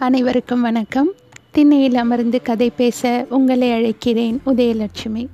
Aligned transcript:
அனைவருக்கும் 0.00 0.60
வணக்கம். 0.60 1.08
திண்ணையில் 1.50 1.94
அமர்ந்து 1.94 2.42
கதை 2.42 2.72
பேச 2.76 3.26
உங்களை 3.28 3.68
அழைக்கிறேன் 3.70 4.38
உதயலட்சுமி. 4.46 5.26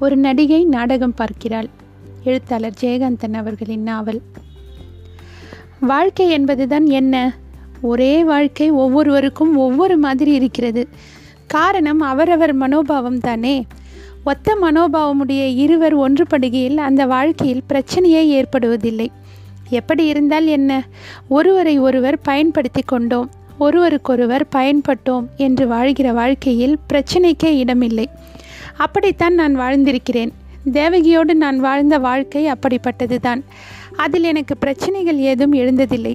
ஒரு 0.00 0.16
நடிகை 0.16 0.64
நாடகம் 0.64 1.14
பார்க்கிறாள். 1.14 1.68
எழுத்தாளர் 2.24 2.72
ஜெயகாந்தன் 2.80 3.34
அவர்களின் 3.34 3.82
நாவல். 3.82 4.20
வாழ்க்கை 5.80 6.30
என்பதுதான் 6.30 6.86
என்ன? 6.86 7.36
ஒரே 7.82 8.24
வாழ்க்கை 8.24 8.70
ஒவ்வொருவருக்கும் 8.70 9.56
ஒவ்வொரு 9.56 9.96
மாதிரி 9.96 10.32
இருக்கிறது. 10.32 10.88
காரணம் 11.46 12.00
அவரவர் 12.00 12.52
மனோபாவம் 12.52 13.20
தானே? 13.20 13.66
ஒத்த 14.24 14.58
மனோபாவமுடைய 14.62 15.56
இருவர் 15.56 15.98
ஒன்றுபடுகையில் 15.98 16.76
அந்த 16.76 17.06
வாழ்க்கையில் 17.06 17.62
பிரச்சனையே 17.68 18.42
ஏற்படுவதில்லை. 18.42 19.06
எப்படி 19.68 20.06
இருந்தால் 20.06 20.46
என்ன? 20.46 20.86
ஒருவரை 21.28 21.78
ஒருவர் 21.78 22.18
பயன்படுத்தி 22.18 22.82
கொண்டோம். 22.82 23.35
ஒருவருக்கொருவர் 23.58 24.46
பயன்பட்டோம் 24.56 25.26
என்று 25.36 25.66
வாழ்கிற 25.66 26.12
வாழ்க்கையில் 26.12 26.78
பிரச்சனைக்கே 26.92 27.50
இடமில்லை. 27.56 28.10
அப்படித்தான் 28.76 29.34
நான் 29.34 29.58
வாழ்ந்திருக்கிறேன். 29.58 30.32
தேவகியோடு 30.72 31.34
நான் 31.34 31.60
வாழ்ந்த 31.60 31.98
வாழ்க்கை 31.98 32.52
அப்படிப்பட்டது 32.52 33.18
தான் 33.20 33.44
அதில் 33.96 34.22
எனக்கு 34.22 34.56
பிரச்சனைகள் 34.56 35.18
ஏதும் 35.18 35.52
எழுந்ததில்லை. 35.52 36.14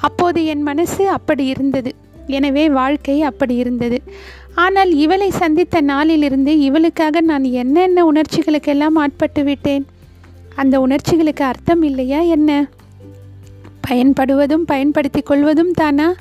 அப்போது 0.00 0.44
என் 0.44 0.62
மனசு 0.62 1.08
அப்படி 1.08 1.46
இருந்தது. 1.46 1.94
எனவே 2.26 2.68
வாழ்க்கை 2.68 3.22
அப்படி 3.22 3.54
இருந்தது. 3.54 4.02
ஆனால் 4.54 4.92
இவளை 4.94 5.30
சந்தித்த 5.30 5.80
நாளிலிருந்து 5.80 6.58
இவளுக்காக 6.58 7.20
நான் 7.20 7.44
என்னென்ன 7.44 8.12
உணர்ச்சிகளுக்கெல்லாம் 8.12 8.94
ஆட்பட்டு 8.94 9.44
விட்டேன்? 9.44 9.86
அந்த 10.54 10.80
உணர்ச்சிகளுக்கு 10.80 11.42
அர்த்தம் 11.42 11.82
இல்லையா 11.82 12.20
என்ன? 12.20 12.68
பயன்படுவதும் 13.90 14.66
பயன்படுத்தி 14.66 15.20
கொள்வதும் 15.20 15.70
தானா? 15.70 16.14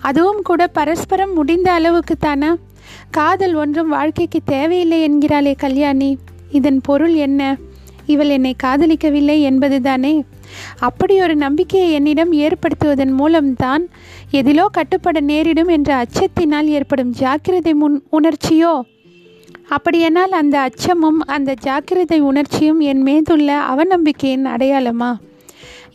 அதுவும் 0.00 0.42
கூட 0.42 0.66
பரஸ்பரம் 0.66 1.34
முடிந்த 1.34 1.72
அளவுக்கு 1.72 2.16
தானா? 2.16 2.56
காதல் 3.10 3.54
ஒன்றும் 3.54 3.88
வாழ்க்கைக்கு 3.88 4.40
தேவையில்லை 4.44 5.10
என்கிறாளே 5.10 5.56
கல்யாணி. 5.56 6.18
இதன் 6.50 6.80
பொருள் 6.80 7.14
என்ன? 7.14 7.56
இவள் 8.06 8.28
என்னை 8.28 8.56
காதலிக்கவில்லை 8.62 9.42
என்பதுதானே? 9.42 10.24
அப்படி 10.78 11.20
ஒரு 11.20 11.36
நம்பிக்கையை 11.36 11.92
என்னிடம் 11.92 12.32
ஏற்படுத்துவதன் 12.32 13.10
மூலம்தான் 13.10 13.88
எதிலோ 14.30 14.66
கட்டுப்பட 14.70 15.20
நேரிடும் 15.20 15.68
என்ற 15.68 15.94
அச்சத்தினால் 15.96 16.66
ஏற்படும் 16.66 17.10
ஜாக்கிரதை 17.10 17.74
முன் 17.74 18.02
உணர்ச்சியோ? 18.12 18.80
அப்படியானால் 19.68 20.30
அந்த 20.30 20.60
அச்சமும் 20.60 21.20
அந்த 21.26 21.54
ஜாக்கிரதை 21.54 22.20
உணர்ச்சியும் 22.20 22.80
என் 22.80 23.02
மீதுள்ள 23.02 23.60
அவநம்பிக்கையின் 23.68 24.44
அடையாளமா? 24.44 25.14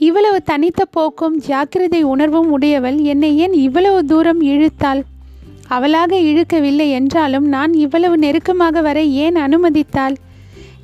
இவ்வளவு 0.08 0.38
தனித்த 0.42 0.82
போக்கும் 0.86 1.36
ஜாக்கிரதை 1.38 2.02
உணர்வும் 2.04 2.50
உடையவள் 2.52 2.98
என்னை 3.04 3.30
ஏன் 3.38 3.56
இவ்வளவு 3.66 4.00
தூரம் 4.06 4.42
இழுத்தாள்? 4.42 5.02
அவளாக 5.68 6.18
இழுக்கவில்லை 6.20 6.88
என்றாலும் 6.90 7.48
நான் 7.48 7.74
இவ்வளவு 7.74 8.16
நெருக்கமாக 8.18 8.82
வர 8.82 9.02
ஏன் 9.04 9.36
அனுமதித்தாள்? 9.36 10.16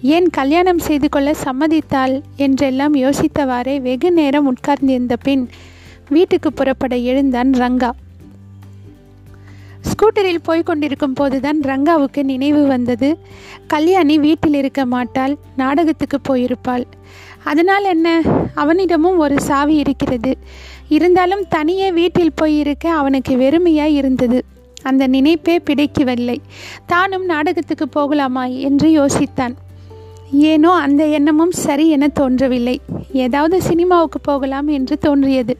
ஏன் 0.01 0.27
கல்யாணம் 0.29 0.79
செய்து 0.79 1.09
கொள்ள 1.09 1.29
சம்மதித்தாள்? 1.45 2.15
என்றெல்லாம் 2.37 2.95
யோசித்தவாறே 2.95 3.75
வெகு 3.81 4.11
நேரம் 4.11 4.45
உட்கார்ந்திருந்த 4.45 5.17
பின் 5.23 5.43
வீட்டுக்கு 6.09 6.51
புறப்பட 6.53 6.95
எழுந்தான் 7.09 7.51
ரங்கா. 7.63 7.89
ஸ்கூட்டரில் 9.89 10.45
போய்கொண்டிருக்கும் 10.47 11.17
போதுதான் 11.19 11.59
ரங்காவுக்கு 11.61 12.21
நினைவு 12.23 12.61
வந்தது. 12.67 13.09
கல்யாணி 13.67 14.15
வீட்டில் 14.19 14.53
இருக்க 14.53 14.81
மாட்டாள் 14.85 15.33
நாடகத்துக்கு 15.57 16.17
போயிருப்பாள். 16.29 16.85
அதனால் 17.43 17.83
என்ன? 17.83 18.21
அவனிடமும் 18.55 19.17
ஒரு 19.17 19.41
சாவி 19.41 19.75
இருக்கிறது. 19.75 20.37
இருந்தாலும் 20.89 21.47
தனியே 21.49 21.91
வீட்டில் 21.91 22.33
போய் 22.35 22.59
இருக்க 22.59 22.91
அவனுக்கு 22.91 23.35
வெறுமையாய் 23.35 23.93
இருந்தது. 23.93 24.43
அந்த 24.81 25.07
நினைப்பே 25.07 25.59
பிடிக்கவில்லை. 25.59 26.41
தானும் 26.86 27.25
நாடகத்துக்கு 27.25 27.89
போகலாமா 27.89 28.45
என்று 28.45 28.89
யோசித்தான். 28.89 29.55
ஏனோ 30.31 30.71
அந்த 30.71 31.05
எண்ணமும் 31.05 31.52
சரி 31.52 31.89
என 31.89 32.08
தோன்றவில்லை. 32.08 32.81
ஏதாவது 33.14 33.61
சினிமாவுக்கு 33.61 34.19
போகலாம் 34.19 34.67
என்று 34.67 34.97
தோன்றியது. 34.97 35.58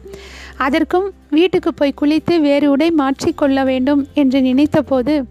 அதற்கும் 0.56 1.12
வீட்டுக்கு 1.30 1.74
போய் 1.74 1.94
குளித்து 2.00 2.40
வேறு 2.40 2.70
உடை 2.70 2.90
மாற்றிக்கொள்ள 2.90 3.64
வேண்டும் 3.64 4.06
என்று 4.14 4.40
நினைத்தபோது 4.40 5.24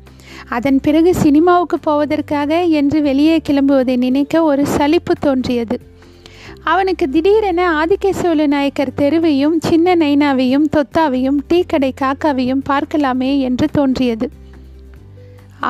அதன் 0.50 0.80
பிறகு 0.80 1.16
சினிமாவுக்கு 1.16 1.80
போவதற்காக 1.80 2.62
என்று 2.64 3.02
வெளியே 3.02 3.42
கிளம்புவதை 3.50 3.98
நினைக்க 3.98 4.44
ஒரு 4.44 4.66
சலிப்பு 4.66 5.14
தோன்றியது. 5.20 5.89
அவனுக்கு 6.72 7.06
திடீரென 7.10 7.62
ஆதிகேசவலு 7.82 8.46
நாயக்கர் 8.54 8.98
தெருவையும் 8.98 9.56
சின்ன 9.68 9.96
நைனாவையும் 9.96 10.66
தொத்தாவையும் 10.76 11.38
டீ 11.48 11.60
கடை 11.72 11.92
காக்காவையும் 12.02 12.64
பார்க்கலாமே 12.70 13.32
என்று 13.48 13.68
தோன்றியது. 13.78 14.28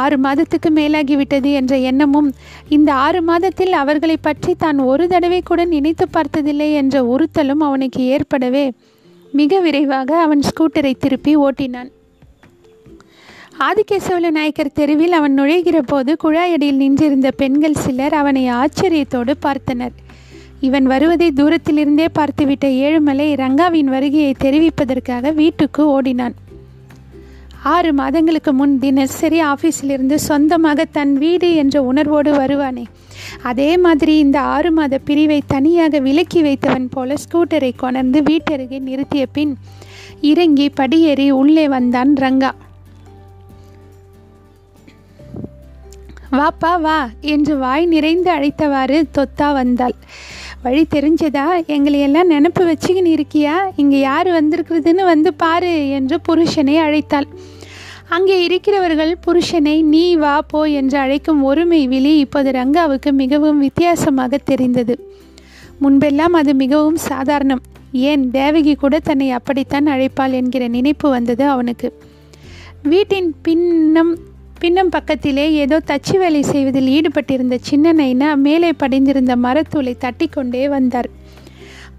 ஆறு 0.02 0.18
மாதத்துக்கு 0.18 0.70
மேலாகிவிட்டது 0.80 1.52
என்ற 1.60 1.74
எண்ணமும் 1.90 2.30
இந்த 2.78 2.90
ஆறு 3.06 3.22
மாதத்தில் 3.30 3.74
அவர்களை 3.82 4.18
பற்றி 4.28 4.54
தான் 4.56 4.80
ஒரு 4.92 5.06
தடவை 5.14 5.40
கூட 5.42 5.62
நினைத்து 5.76 6.08
பார்த்ததில்லை 6.10 6.70
என்ற 6.82 7.04
உறுத்தலும் 7.14 7.64
அவனுக்கு 7.68 8.02
ஏற்படவே 8.16 8.66
மிக 9.40 9.62
விரைவாக 9.68 10.20
அவன் 10.26 10.44
ஸ்கூட்டரை 10.50 10.94
திருப்பி 10.98 11.34
ஓட்டினான். 11.46 11.90
ஆதிகேசவல 13.68 14.28
நாயக்கர் 14.38 14.78
தெருவில் 14.80 15.18
அவன் 15.18 15.38
நுழைகிற 15.40 15.80
போது 15.86 16.12
குழாயடியில் 16.24 16.84
நின்றிருந்த 16.84 17.30
பெண்கள் 17.42 17.82
சிலர் 17.86 18.16
அவனை 18.22 18.44
ஆச்சரியத்தோடு 18.62 19.34
பார்த்தனர். 19.48 19.96
இவன் 20.60 20.86
வருவதை 20.86 21.32
தூரத்திலிருந்தே 21.36 22.08
பார்த்துவிட்ட 22.20 22.66
ஏழுமலை 22.86 23.28
ரங்காவின் 23.36 23.90
வருகையை 23.94 24.36
தெரிவிப்பதற்காக 24.40 25.32
வீட்டுக்கு 25.34 25.88
ஓடினான். 25.88 26.36
ஆறு 27.64 27.94
மாதங்களுக்கு 27.94 28.54
முன் 28.54 28.80
தினசரி 28.80 29.40
ஆஃபீஸிலிருந்து 29.44 30.16
சொந்தமாக 30.16 30.86
தன் 30.86 31.14
வீடு 31.14 31.56
என்ற 31.56 31.84
உணர்வோடு 31.84 32.32
வருவானே. 32.34 32.86
அதே 33.42 33.78
மாதிரி 33.78 34.18
இந்த 34.18 34.42
ஆறு 34.42 34.72
மாத 34.72 34.98
பிரிவை 34.98 35.42
தனியாக 35.48 36.00
விலக்கி 36.00 36.42
வைத்தவன் 36.42 36.90
போல 36.90 37.16
ஸ்கூட்டரை 37.24 37.72
கொணர்ந்து 37.76 38.22
வீட்டருகே 38.22 38.80
நிறுத்திய 38.80 39.26
பின் 39.32 39.58
இறங்கி 40.22 40.70
படியேறி 40.70 41.32
உள்ளே 41.32 41.68
வந்தான் 41.68 42.14
ரங்கா. 42.14 42.52
வாப்பா 46.32 46.82
வா 46.82 47.10
என்று 47.22 47.58
வாய் 47.58 47.86
நிறைந்து 47.86 48.32
அழைத்தவாறு 48.32 48.98
தொத்தா 49.18 49.54
வந்தாள். 49.54 49.96
வழி 50.62 50.88
தெரிஞ்சதா? 50.96 51.46
எங்களையெல்லாம் 51.68 52.30
நினப்பு 52.30 52.60
வச்சுக்கின்னு 52.60 53.20
இருக்கியா? 53.20 53.54
இங்கே 53.76 54.00
யார் 54.00 54.28
வந்திருக்கிறதுன்னு 54.28 55.04
வந்து 55.04 55.34
பாரு 55.34 55.90
என்று 55.90 56.20
புருஷனை 56.30 56.76
அழைத்தாள். 56.78 57.28
அங்கே 58.10 58.44
இருக்கிறவர்கள் 58.44 59.18
புருஷனை 59.28 59.84
நீ 59.84 60.16
வா 60.16 60.42
போ 60.42 60.70
என்று 60.70 60.98
அழைக்கும் 60.98 61.44
ஒருமை 61.44 61.88
விழி 61.88 62.18
இப்போது 62.18 62.52
ரங்காவுக்கு 62.52 63.12
மிகவும் 63.12 63.60
வித்தியாசமாக 63.60 64.38
தெரிந்தது. 64.38 65.10
முன்பெல்லாம் 65.82 66.34
அது 66.34 66.54
மிகவும் 66.54 66.96
சாதாரணம். 66.96 67.62
ஏன்? 67.92 68.32
தேவகி 68.32 68.76
கூட 68.76 69.00
தன்னை 69.00 69.32
அப்படித்தான் 69.32 69.86
அழைப்பாள் 69.86 70.32
என்கிற 70.32 70.68
நினைப்பு 70.68 71.10
வந்தது 71.10 71.48
அவனுக்கு. 71.48 71.98
வீட்டின் 72.84 73.36
பின்னம் 73.42 74.18
பின்னம் 74.60 74.90
பக்கத்திலே 74.90 75.52
ஏதோ 75.52 75.82
தச்சு 75.88 76.18
வேலை 76.18 76.42
செய்வதில் 76.42 76.88
ஈடுபட்டிருந்த 76.88 77.58
சின்ன 77.62 77.94
நைனா 77.94 78.36
மேலே 78.36 78.72
படிந்திருந்த 78.74 79.36
மரத்தூளை 79.36 79.98
தட்டி 79.98 80.28
கொண்டே 80.28 80.70
வந்தார். 80.70 81.10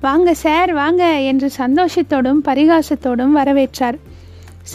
வாங்க 0.00 0.34
சார் 0.34 0.72
வாங்க 0.72 1.20
என்று 1.20 1.50
சந்தோஷத்தோடும் 1.58 2.42
பரிகாசத்தோடும் 2.44 3.36
வரவேற்றார். 3.36 3.98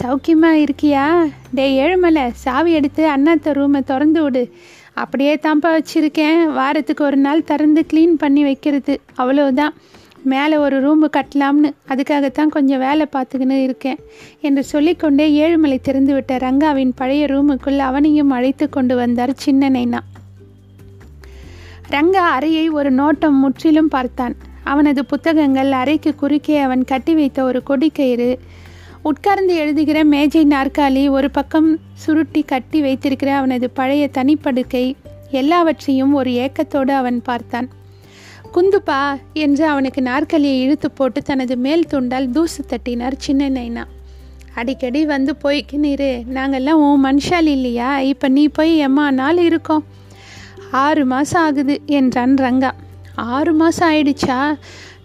சௌக்கியமா 0.00 0.64
இருக்கியா? 0.64 1.30
டே 1.54 1.66
ஏழுமலை 1.80 2.30
சாவி 2.32 2.72
எடுத்து 2.72 3.16
அண்ணாத்த 3.16 3.54
ரூமை 3.58 3.84
திறந்து 3.84 4.22
விடு. 4.22 4.52
அப்படியே 4.94 5.34
தான்ப்பா 5.34 5.78
வச்சுருக்கேன். 5.78 6.44
வாரத்துக்கு 6.52 7.04
ஒரு 7.04 7.16
நாள் 7.16 7.44
திறந்து 7.44 7.86
க்ளீன் 7.92 8.14
பண்ணி 8.18 8.42
வைக்கிறது. 8.42 9.00
அவ்வளோதான் 9.18 9.74
மேலே 10.32 10.56
ஒரு 10.56 10.76
ரூமு 10.84 11.08
கட்டலாம்னு 11.16 11.70
அதுக்காகத்தான் 11.88 12.54
கொஞ்சம் 12.56 12.78
வேலை 12.78 13.04
பார்த்துக்கின்னு 13.12 13.58
இருக்கேன் 13.62 14.00
என்று 14.40 14.62
சொல்லிக்கொண்டே 14.64 15.26
ஏழுமலை 15.42 15.78
திறந்துவிட்ட 15.88 16.32
ரங்காவின் 16.46 16.92
பழைய 16.94 17.24
ரூமுக்குள் 17.26 17.80
அவனையும் 17.88 18.30
அழைத்து 18.30 18.66
கொண்டு 18.68 18.96
வந்தார் 18.96 19.32
சின்ன 19.36 19.70
நைனா 19.70 20.00
ரங்கா 21.90 22.24
அறையை 22.36 22.68
ஒரு 22.68 22.90
நோட்டம் 22.92 23.38
முற்றிலும் 23.42 23.88
பார்த்தான். 23.88 24.34
அவனது 24.64 25.00
புத்தகங்கள் 25.04 25.72
அறைக்கு 25.72 26.14
குறுக்கே 26.14 26.56
அவன் 26.58 26.84
கட்டி 26.84 27.14
வைத்த 27.14 27.38
ஒரு 27.42 27.62
கொடிக்கயிறு 27.68 28.30
உட்கார்ந்து 29.02 29.54
எழுதுகிற 29.54 29.98
மேஜை 30.04 30.42
நாற்காலி 30.46 31.02
ஒரு 31.10 31.28
பக்கம் 31.30 31.68
சுருட்டி 32.04 32.42
கட்டி 32.42 32.80
வைத்திருக்கிற 32.80 33.30
அவனது 33.34 33.66
பழைய 33.70 34.04
தனிப்படுக்கை 34.18 34.86
எல்லாவற்றையும் 35.30 36.14
ஒரு 36.14 36.30
ஏக்கத்தோடு 36.44 36.94
அவன் 36.94 37.20
பார்த்தான். 37.22 37.68
குந்துப்பா 38.56 39.00
என்று 39.32 39.66
அவனுக்கு 39.66 40.02
நாற்காலியை 40.02 40.60
இழுத்து 40.62 40.90
போட்டு 40.90 41.22
தனது 41.22 41.56
மேல் 41.56 41.86
துண்டால் 41.90 42.30
தூசு 42.30 42.64
தட்டினார் 42.66 43.14
சின்ன 43.16 43.48
நைனா. 43.48 43.84
அடிக்கடி 44.54 45.04
வந்து 45.04 45.36
போய்க்கின்னு 45.44 45.84
இரு 45.84 46.24
நாங்கள்லாம் 46.34 46.82
உன் 46.84 47.04
மனுஷால் 47.04 47.46
இல்லையா? 47.46 47.98
இப்போ 47.98 48.28
நீ 48.28 48.48
போய் 48.48 48.76
எம்மா 48.76 49.10
நாள் 49.10 49.36
இருக்கோம். 49.36 49.84
ஆறு 50.70 51.04
மாதம் 51.04 51.42
ஆகுது 51.42 51.80
என்றான் 51.86 52.34
ரங்கா. 52.34 52.70
ஆறு 53.14 53.54
மாதம் 53.54 53.92
ஆயிடுச்சா? 53.92 54.56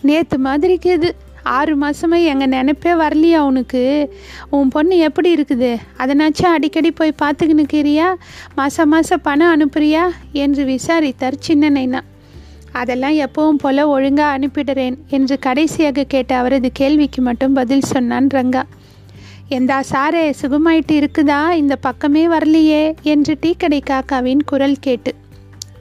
நேற்று 0.01 0.37
மாதிரிக்கு 0.43 0.85
இது 0.85 1.15
ஆறு 1.43 1.77
மாதமாக 1.77 2.23
எங்கள் 2.23 2.47
நினைப்பே 2.47 2.93
வரலையா 2.93 3.37
உனக்கு? 3.37 4.13
உன் 4.49 4.67
பொண்ணு 4.67 4.97
எப்படி 4.97 5.35
இருக்குது? 5.35 5.77
அதனாச்சும் 5.97 6.55
அடிக்கடி 6.55 6.91
போய் 6.91 7.19
பார்த்துக்கினுக்கிறியா 7.21 8.13
மாதம் 8.55 8.89
மாதம் 8.89 9.21
பணம் 9.23 9.53
அனுப்புறியா? 9.55 10.05
என்று 10.31 10.65
விசாரித்தார் 10.65 11.37
சின்ன 11.39 11.69
நைனா. 11.69 12.01
அதெல்லாம் 12.71 13.13
எப்பவும் 13.13 13.57
போல 13.57 13.87
ஒழுங்காக 13.87 14.37
அனுப்பிடுறேன் 14.37 14.95
என்று 15.07 15.39
கடைசியாக 15.39 16.03
கேட்ட 16.03 16.37
அவரது 16.37 16.69
கேள்விக்கு 16.73 17.21
மட்டும் 17.21 17.53
பதில் 17.53 17.81
சொன்னான் 17.81 18.27
ரங்கா. 18.27 18.63
எந்தா 19.49 19.79
சாரே 19.91 20.33
சுகமாயிட்டு 20.41 20.91
இருக்குதா? 20.91 21.51
இந்த 21.51 21.75
பக்கமே 21.75 22.27
வரலையே 22.27 22.95
என்று 23.01 23.37
டீக்கடை 23.41 23.79
காக்காவின் 23.89 24.39
குரல் 24.45 24.77
கேட்டு. 24.79 25.15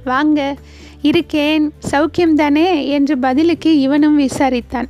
வாங்க 0.05 0.57
இருக்கேன் 1.03 1.73
சௌக்கியம் 1.91 2.35
தானே? 2.35 2.89
என்று 2.89 3.19
பதிலுக்கு 3.19 3.81
இவனும் 3.81 4.19
விசாரித்தான். 4.19 4.87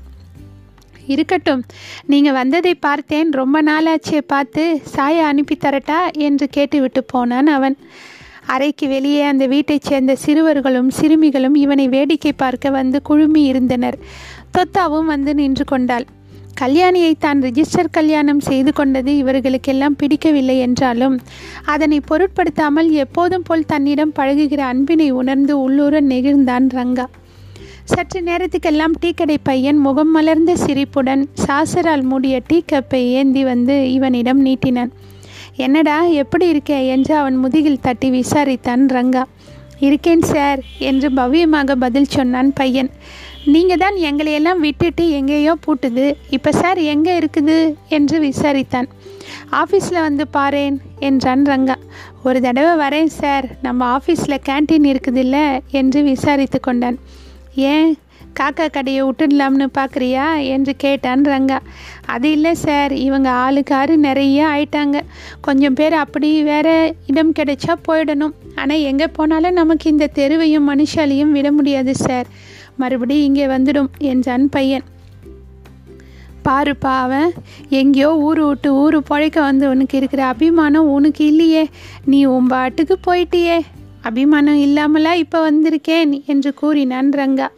இருக்கட்டும் 1.06 1.64
நீங்கள் 2.06 2.32
வந்ததை 2.32 2.75
பார்த்தேன் 2.75 3.31
ரொம்ப 3.31 3.62
நாளாச்சே 3.62 4.19
பார்த்து 4.26 4.82
சாயை 4.94 5.20
அனுப்பி 5.20 5.56
தரட்டா? 5.56 6.12
என்று 6.12 6.49
கேட்டுவிட்டு 6.49 7.05
போனான் 7.05 7.47
அவன். 7.47 7.76
அறைக்கு 8.46 8.88
வெளியே 8.88 9.22
அந்த 9.22 9.46
வீட்டைச் 9.46 9.82
சேர்ந்த 9.82 10.16
சிறுவர்களும் 10.16 10.90
சிறுமிகளும் 10.90 11.54
இவனை 11.54 11.88
வேடிக்கை 11.88 12.32
பார்க்க 12.32 12.70
வந்து 12.70 13.02
குழுமி 13.02 13.42
இருந்தனர். 13.44 13.98
தொத்தாவும் 14.58 15.04
வந்து 15.04 15.34
நின்று 15.34 15.64
கொண்டாள். 15.64 16.06
கல்யாணியை 16.60 17.14
தான் 17.19 17.42
ரிஜிஸ்டர் 17.42 17.90
கல்யாணம் 17.90 18.40
செய்து 18.40 18.72
கொண்டது 18.72 19.16
இவர்களுக்கெல்லாம் 19.16 19.96
பிடிக்கவில்லை 19.96 20.58
என்றாலும் 20.58 21.19
அதனை 21.64 22.00
பொருட்படுத்தாமல் 22.00 22.90
எப்போதும் 22.90 23.42
போல் 23.42 23.66
தன்னிடம் 23.66 24.12
பழகுகிற 24.16 24.58
அன்பினை 24.58 25.10
உணர்ந்து 25.10 25.60
உள்ளூர 25.60 26.00
நெகிழ்ந்தான் 26.00 26.69
ரங்கா. 26.69 27.06
சற்று 27.84 28.20
நேரத்துக்கெல்லாம் 28.20 28.92
டீக்கடை 29.00 29.37
பையன் 29.42 29.78
முகம் 29.78 30.10
மலர்ந்த 30.10 30.56
சிரிப்புடன் 30.56 31.28
சாசரால் 31.46 32.02
மூடிய 32.02 32.42
டீ 32.46 32.62
கப்பை 32.72 33.02
ஏந்தி 33.19 33.44
வந்து 33.44 33.92
இவனிடம் 33.92 34.44
நீட்டினான். 34.44 34.92
என்னடா 35.56 36.05
எப்படி 36.05 36.52
இருக்கே? 36.52 36.87
என்று 36.87 37.17
அவன் 37.17 37.37
முதுகில் 37.37 37.81
தட்டி 37.81 38.11
விசாரித்தான் 38.11 38.85
ரங்கா. 38.88 39.23
இருக்கேன் 39.79 40.23
சார் 40.23 40.61
என்று 40.79 41.11
பவ்யமாக 41.11 41.73
பதில் 41.73 42.05
சொன்னான் 42.05 42.52
பையன். 42.52 42.91
நீங்கள் 43.44 43.76
தான் 43.76 43.94
எங்களையெல்லாம் 43.94 44.56
விட்டுட்டு 44.56 45.11
எங்கேயோ 45.11 45.56
பூட்டுது. 45.67 46.14
இப்போ 46.31 46.52
சார் 46.52 46.79
எங்கே 46.79 47.19
இருக்குது? 47.19 47.75
என்று 47.88 48.20
விசாரித்தான். 48.20 48.88
ஆஃபீஸில் 49.50 50.00
வந்து 50.00 50.26
பாரேன் 50.32 50.76
என்றான் 50.99 51.47
ரங்கா. 51.47 51.75
ஒரு 52.23 52.41
தடவை 52.41 52.88
வரேன் 52.88 53.06
சார் 53.06 53.47
நம்ம 53.62 53.99
ஆஃபீஸில் 53.99 54.43
கேன்டீன் 54.49 54.97
இருக்குதில்ல? 54.97 55.58
என்று 55.70 56.02
விசாரித்து 56.02 56.61
கொண்டான். 56.61 56.99
ஏன்? 57.55 57.97
காக்கா 58.40 58.66
கடையை 58.70 59.00
விட்டுடலாம்னு 59.02 59.66
பார்க்குறியா 59.78 60.26
என்று 60.54 60.75
கேட்டான் 60.84 61.25
ரங்கா. 61.32 61.58
அது 62.14 62.28
இல்லை 62.37 62.54
சார் 62.64 62.92
இவங்க 63.06 63.31
ஆளுக்காரு 63.44 63.96
நிறைய 64.06 64.46
ஆயிட்டாங்க. 64.54 64.98
கொஞ்சம் 65.40 65.76
பேர் 65.81 65.96
அப்படி 66.04 66.31
வேற 66.52 66.69
இடம் 67.06 67.34
கிடைச்சா 67.38 67.75
போயிடணும். 67.88 68.37
ஆனால் 68.54 68.87
எங்கே 68.90 69.08
போனாலும் 69.19 69.58
நமக்கு 69.62 69.88
இந்த 69.90 70.08
தெருவையும் 70.20 70.70
மனுஷாலையும் 70.72 71.34
விட 71.38 71.50
முடியாது 71.58 71.94
சார். 72.06 72.31
மறுபடியும் 72.76 73.28
இங்கே 73.28 73.46
வந்துடும் 73.56 73.90
என்றான் 74.12 74.46
பையன். 74.56 74.87
பாருப்பா 76.44 76.92
அவன் 77.04 77.31
எங்கேயோ 77.81 78.10
ஊர் 78.26 78.40
விட்டு 78.44 78.69
ஊர் 78.82 78.96
பழைக்க 79.10 79.38
வந்து 79.48 79.64
உனக்கு 79.69 79.96
இருக்கிற 79.98 80.22
அபிமானம் 80.26 80.92
உனக்கு 80.96 81.22
இல்லையே. 81.26 81.64
நீ 82.10 82.20
உன் 82.34 82.46
பாட்டுக்கு 82.46 82.96
போயிட்டியே. 83.08 83.58
அபிமானம் 84.02 84.61
இல்லாமலா 84.67 85.12
இப்போ 85.12 85.50
வந்திருக்கேன் 85.50 86.12
என்று 86.26 86.55
கூறினான் 86.55 87.11
ரங்கா. 87.11 87.49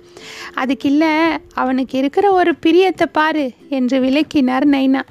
அதுக்கு 0.54 0.88
இல்லை 0.90 1.10
அவனுக்கு 1.54 1.98
இருக்கிற 1.98 2.32
ஒரு 2.32 2.52
பிரியத்தை 2.66 3.06
பாரு 3.12 3.46
என்று 3.68 4.00
விளக்கினார் 4.00 4.66
நைனா. 4.68 5.02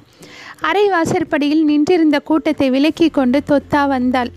அரை 0.60 0.88
வாசற்படியில் 0.88 1.64
நின்றிருந்த 1.64 2.18
கூட்டத்தை 2.18 2.70
விலக்கி 2.70 3.08
கொண்டு 3.10 3.42
தொத்தா 3.50 3.82
வந்தாள். 3.86 4.30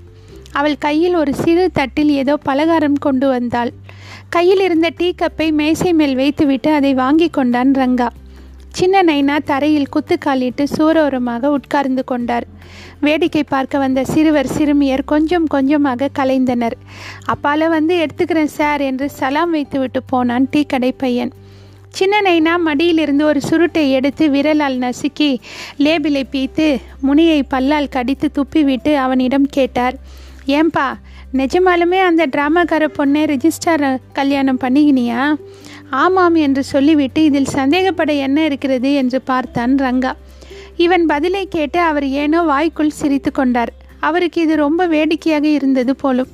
அவள் 0.51 0.77
கையில் 0.77 1.15
ஒரு 1.15 1.33
சிறு 1.33 1.71
தட்டில் 1.71 2.09
ஏதோ 2.09 2.37
பலகாரம் 2.37 2.99
கொண்டு 3.05 3.27
வந்தாள். 3.27 3.71
கையில் 4.29 4.59
இருந்த 4.59 4.87
டீ 4.97 5.13
கப்பை 5.21 5.51
மேசை 5.51 5.93
மேல் 5.93 6.15
வைத்துவிட்டு 6.15 6.73
அதை 6.73 6.93
வாங்கி 6.93 7.29
கொண்டான் 7.29 7.73
ரங்கா. 7.73 8.07
சின்ன 8.77 9.01
நைனா 9.03 9.35
தரையில் 9.49 9.91
குத்துக்காலிட்டு 9.93 10.63
சூரோரமாக 10.75 11.51
உட்கார்ந்து 11.57 12.03
கொண்டார். 12.03 12.45
வேடிக்கை 13.05 13.43
பார்க்க 13.43 13.77
வந்த 13.77 14.03
சிறுவர் 14.03 14.49
சிறுமியர் 14.55 15.03
கொஞ்சம் 15.05 15.47
கொஞ்சமாக 15.47 16.09
கலைந்தனர். 16.19 16.75
அப்பால 17.33 17.69
வந்து 17.75 17.95
எடுத்துக்கிறேன் 18.03 18.53
சார் 18.57 18.81
என்று 18.81 19.07
சலாம் 19.19 19.53
வைத்துவிட்டு 19.55 20.01
போனான் 20.11 20.47
டீ 20.49 20.63
கடை 20.63 20.91
பையன் 21.03 21.33
சின்ன 21.97 22.15
நைனா 22.21 22.53
மடியிலிருந்து 22.67 23.23
ஒரு 23.25 23.41
சுருட்டை 23.41 23.83
எடுத்து 23.91 24.25
விரலால் 24.29 24.77
நசுக்கி 24.77 25.31
லேபிலை 25.85 26.23
பீத்து 26.33 26.67
முனியை 27.07 27.39
பல்லால் 27.53 27.93
கடித்து 27.95 28.29
துப்பிவிட்டு 28.37 28.93
அவனிடம் 28.95 29.47
கேட்டார் 29.57 29.97
ஏன்பா 30.57 30.87
நிஜமாலுமே 31.39 31.99
அந்த 32.09 32.23
டிராமாக்கார 32.25 32.83
பொண்ணை 32.97 33.21
ரிஜிஸ்டார் 33.31 33.85
கல்யாணம் 34.13 34.59
பண்ணிக்கினியா? 34.59 35.21
ஆமாம் 35.89 36.35
என்று 36.35 36.63
சொல்லிவிட்டு 36.63 37.23
இதில் 37.23 37.53
சந்தேகப்பட 37.53 38.17
என்ன 38.17 38.45
இருக்கிறது 38.45 38.93
என்று 38.93 39.21
பார்த்தான் 39.21 39.75
ரங்கா. 39.75 40.13
இவன் 40.77 41.05
பதிலை 41.05 41.47
கேட்டு 41.47 41.79
அவர் 41.79 42.07
ஏனோ 42.07 42.41
வாய்க்குள் 42.41 42.89
சிரித்து 42.89 43.31
கொண்டார். 43.31 43.73
அவருக்கு 43.99 44.41
இது 44.41 44.55
ரொம்ப 44.55 44.87
வேடிக்கையாக 44.87 45.47
இருந்தது 45.47 45.95
போலும். 45.95 46.27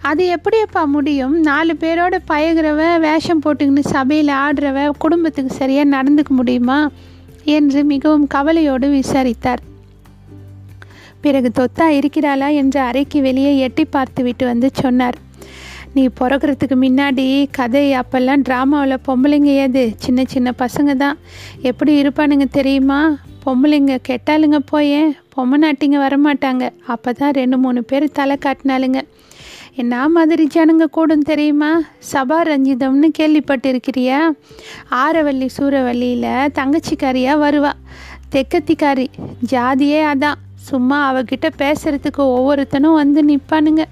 அது 0.00 0.36
எப்படியப்பா 0.36 0.84
முடியும்? 0.84 1.40
நாலு 1.40 1.76
பேரோட 1.80 2.18
பயகிறவ 2.28 3.00
வேஷம் 3.00 3.42
போட்டுக்கின்னு 3.42 3.78
சபையில் 3.78 4.34
ஆடுறவ 4.34 4.90
குடும்பத்துக்கு 4.98 5.54
சரியாக 5.54 6.02
நடந்துக்க 6.02 6.28
முடியுமா? 6.28 6.90
என்று 7.44 7.84
மிகவும் 7.84 8.26
கவலையோடு 8.26 8.88
விசாரித்தார். 8.88 9.60
பிறகு 11.20 11.50
தொத்தா 11.54 11.86
இருக்கிறாளா 11.86 12.48
என்று 12.48 12.80
அறைக்கு 12.80 13.20
வெளியே 13.20 13.58
எட்டி 13.58 13.84
பார்த்துவிட்டு 13.84 14.46
வந்து 14.46 14.70
சொன்னார். 14.72 15.16
நீ 15.94 16.08
பிறக்கிறதுக்கு 16.20 16.76
முன்னாடி 16.82 17.46
கதை 17.50 17.94
அப்போல்லாம் 17.94 18.42
ட்ராமாவில் 18.48 19.02
பொம்பளைங்க 19.06 19.50
ஏது 19.64 19.82
சின்ன 19.98 20.24
சின்ன 20.24 20.52
பசங்க 20.58 20.96
தான் 20.96 21.18
எப்படி 21.60 22.02
இருப்பானுங்க 22.02 22.46
தெரியுமா? 22.50 23.18
பொம்பளைங்க 23.44 23.98
கெட்டாளுங்க 24.08 24.58
போயேன் 24.58 25.10
பொம்மநாட்டிங்க 25.34 25.98
வரமாட்டாங்க. 26.06 26.64
அப்போ 26.86 27.12
தான் 27.12 27.30
ரெண்டு 27.30 27.58
மூணு 27.58 27.84
பேர் 27.84 28.06
தலை 28.12 28.38
காட்டினாளுங்க. 28.44 29.00
என்ன 29.74 30.08
மாதிரி 30.08 30.46
ஜனங்க 30.54 30.84
கூடும் 30.86 31.28
தெரியுமா? 31.30 31.70
சபா 32.12 32.38
ரஞ்சிதம்னு 32.50 33.10
கேள்விப்பட்டிருக்கிறியா? 33.18 34.18
ஆரவல்லி 34.90 35.48
சூறவல்லியில் 35.58 36.52
தங்கச்சிக்காரியாக 36.58 37.42
வருவா. 37.44 37.72
தெக்கத்திக்காரி. 38.32 39.08
ஜாதியே 39.50 40.02
அதான். 40.12 40.40
சும்மா 40.70 40.98
அவகிட்ட 41.12 41.48
பேசுறதுக்கு 41.58 42.22
ஒவ்வொருத்தனும் 42.36 43.00
வந்து 43.02 43.22
நிற்பானுங்க 43.24 43.84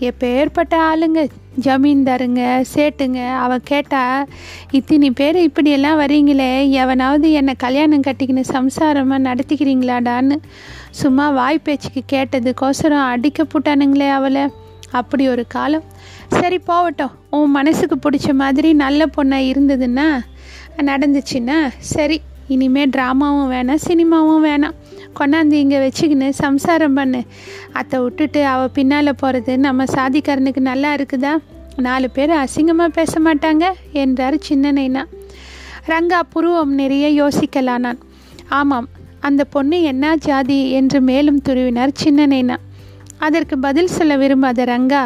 எப்பேற்பட்ட 0.00 0.74
ஆளுங்க. 0.90 1.20
ஜமீன்தாருங்க 1.60 2.64
சேட்டுங்க. 2.74 3.34
அவள் 3.34 3.60
கேட்டா 3.64 4.26
இத்தனி 4.72 5.10
பேர் 5.14 5.36
இப்படியெல்லாம் 5.36 6.00
வரீங்களே 6.00 6.70
எவனாவது 6.70 7.32
என்னை 7.32 7.54
கல்யாணம் 7.58 8.00
கட்டிக்கின்னு 8.00 8.44
சம்சாரமாக 8.52 9.24
நடத்திக்கிறீங்களாடான்னு? 9.28 10.36
சும்மா 10.90 11.30
வாய் 11.30 11.58
பேச்சுக்கு 11.58 12.02
கேட்டதுக்கோசரம் 12.12 13.06
அடிக்க 13.06 13.44
போட்டானுங்களே 13.44 14.10
அவளை. 14.10 14.42
அப்படி 14.90 15.28
ஒரு 15.28 15.46
காலம். 15.46 15.82
சரி 16.28 16.58
போகட்டும். 16.58 17.10
உன் 17.30 17.50
மனசுக்கு 17.50 18.10
பிடிச்ச 18.10 18.32
மாதிரி 18.32 18.72
நல்ல 18.72 19.06
பொண்ணாக 19.16 19.50
இருந்ததுன்னா 19.52 20.08
நடந்துச்சுன்னா 20.76 21.68
சரி. 21.78 22.20
இனிமேல் 22.48 22.90
ட்ராமாவும் 22.90 23.50
வேணாம் 23.52 23.84
சினிமாவும் 23.86 24.44
வேணாம். 24.44 24.74
கொண்டாந்து 25.20 25.56
இங்கே 25.64 25.78
வச்சுக்கின்னு 25.84 26.28
சம்சாரம் 26.44 26.96
பண்ணு. 26.98 27.20
அத்தை 27.72 27.98
விட்டுட்டு 28.00 28.40
அவள் 28.52 28.74
பின்னால் 28.78 29.18
போகிறது 29.22 29.54
நம்ம 29.58 29.84
சாதிக்காரனுக்கு 29.96 30.62
நல்லா 30.70 30.90
இருக்குதா? 30.94 31.32
நாலு 31.86 32.08
பேர் 32.10 32.32
அசிங்கமாக 32.42 32.96
பேச 32.98 33.20
மாட்டாங்க 33.20 33.64
என்றார் 34.02 34.36
சின்ன 34.48 34.72
நைனா. 34.72 35.02
ரங்கா 35.92 36.20
புருவம் 36.34 36.74
நிறைய 36.80 37.06
யோசிக்கலானான். 37.22 37.98
ஆமாம் 38.60 38.88
அந்த 39.20 39.42
பொண்ணு 39.44 39.76
என்ன 39.82 40.14
ஜாதி 40.28 40.60
என்று 40.78 40.98
மேலும் 41.10 41.42
துருவினார் 41.48 42.00
சின்ன 42.02 42.26
நைனா. 42.26 42.56
அதற்கு 43.26 43.56
பதில் 43.58 43.94
சொல்ல 43.96 44.12
விரும்பாத 44.16 44.64
ரங்கா 44.64 45.02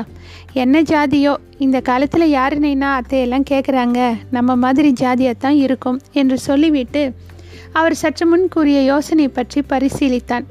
என்ன 0.63 0.77
ஜாதியோ? 0.91 1.33
இந்த 1.65 1.79
காலத்தில் 1.81 2.33
யாருனைனா 2.39 2.89
அத்தையெல்லாம் 2.99 3.49
கேட்குறாங்க 3.51 3.99
நம்ம 4.31 4.57
மாதிரி 4.65 4.91
ஜாதியாக 5.03 5.37
தான் 5.39 5.59
இருக்கும் 5.65 5.99
என்று 6.13 6.37
சொல்லிவிட்டு 6.39 7.03
அவர் 7.73 7.95
சற்று 7.95 8.27
முன் 8.27 8.49
கூறிய 8.49 8.83
யோசனை 8.83 9.29
பற்றி 9.29 9.63
பரிசீலித்தான். 9.69 10.45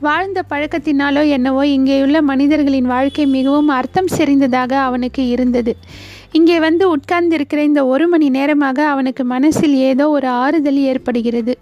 வாழ்ந்த 0.00 0.44
பழக்கத்தினாலோ 0.50 1.28
என்னவோ 1.28 1.66
இங்கேயுள்ள 1.66 2.20
மனிதர்களின் 2.20 2.84
வாழ்க்கை 2.84 3.26
மிகவும் 3.26 3.68
அர்த்தம் 3.68 4.10
செறிந்ததாக 4.16 4.72
அவனுக்கு 4.72 5.28
இருந்தது. 5.28 5.76
இங்கே 6.32 6.58
வந்து 6.58 6.96
உட்கார்ந்திருக்கிற 6.96 7.56
இந்த 7.56 7.86
ஒரு 7.86 8.08
மணி 8.08 8.28
நேரமாக 8.28 8.88
அவனுக்கு 8.88 9.24
மனசில் 9.24 9.74
ஏதோ 9.74 10.08
ஒரு 10.08 10.28
ஆறுதல் 10.28 10.76
ஏற்படுகிறது. 10.76 11.58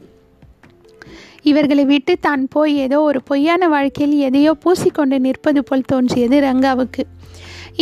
இவர்களை 1.42 1.84
விட்டு 1.84 2.16
தான் 2.20 2.48
போய் 2.48 2.76
ஏதோ 2.76 3.00
ஒரு 3.00 3.22
பொய்யான 3.22 3.68
வாழ்க்கையில் 3.68 4.18
எதையோ 4.18 4.56
பூசிக்கொண்டு 4.64 5.18
நிற்பது 5.18 5.64
போல் 5.64 5.82
தோன்றியது 5.86 6.40
ரங்காவுக்கு. 6.40 7.02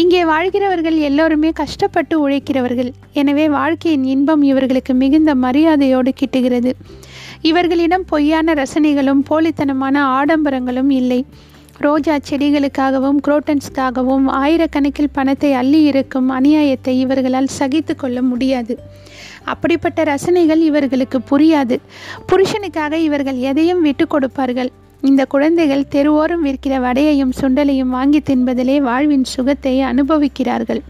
இங்கே 0.00 0.24
வாழ்கிறவர்கள் 0.24 0.96
எல்லோருமே 0.96 1.50
கஷ்டப்பட்டு 1.50 2.28
உழைக்கிறவர்கள். 2.28 2.88
எனவே 3.12 3.48
வாழ்க்கையின் 3.48 4.04
இன்பம் 4.04 4.42
இவர்களுக்கு 4.42 4.94
மிகுந்த 4.94 5.34
மரியாதையோடு 5.34 6.12
கிட்டுகிறது. 6.20 6.70
இவர்களிடம் 7.42 8.04
பொய்யான 8.04 8.54
ரசனைகளும் 8.54 9.22
போலித்தனமான 9.30 10.02
ஆடம்பரங்களும் 10.18 10.90
இல்லை. 10.90 11.26
ரோஜா 11.78 12.16
செடிகளுக்காகவும் 12.30 13.20
குரோட்டன்ஸ்க்காகவும் 13.26 14.26
ஆயிரக்கணக்கில் 14.42 15.12
பணத்தை 15.12 15.52
அள்ளி 15.52 15.82
இருக்கும் 15.82 16.30
அநியாயத்தை 16.30 16.94
இவர்களால் 17.04 17.54
சகித்து 17.58 17.96
கொள்ள 17.96 18.22
முடியாது. 18.22 18.76
அப்படிப்பட்ட 19.44 20.02
ரசனைகள் 20.04 20.62
இவர்களுக்கு 20.70 21.20
புரியாது. 21.30 21.78
புருஷனுக்காக 22.32 22.92
இவர்கள் 22.92 23.36
எதையும் 23.36 23.80
விட்டு 23.80 24.06
கொடுப்பார்கள். 24.06 24.70
இந்த 25.08 25.24
குழந்தைகள் 25.24 25.90
தெருவோரம் 25.90 26.44
விற்கிற 26.44 26.74
வடையையும் 26.80 27.32
சுண்டலையும் 27.40 27.94
வாங்கி 27.96 28.22
தின்பதிலே 28.30 28.76
வாழ்வின் 28.80 29.24
சுகத்தை 29.24 29.80
அனுபவிக்கிறார்கள். 29.80 30.80